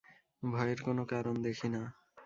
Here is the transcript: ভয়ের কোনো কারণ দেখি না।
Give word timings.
ভয়ের 0.43 0.79
কোনো 0.81 1.03
কারণ 1.05 1.35
দেখি 1.41 1.67
না। 1.69 1.81